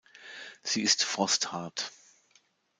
Sie 0.63 0.81
ist 0.81 1.03
frosthart. 1.03 1.91